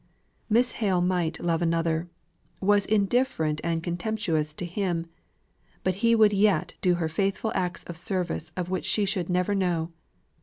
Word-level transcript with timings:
Miss 0.49 0.71
Hale 0.71 0.99
might 0.99 1.39
love 1.41 1.61
another 1.61 2.09
was 2.59 2.87
indifferent 2.87 3.61
and 3.63 3.83
contemptuous 3.83 4.51
to 4.55 4.65
him 4.65 5.05
but 5.83 5.93
he 6.01 6.15
would 6.15 6.33
yet 6.33 6.73
do 6.81 6.95
her 6.95 7.07
faithful 7.07 7.51
acts 7.53 7.83
of 7.83 7.97
service 7.97 8.51
of 8.57 8.71
which 8.71 8.85
she 8.85 9.05
should 9.05 9.29
never 9.29 9.53
know. 9.53 9.91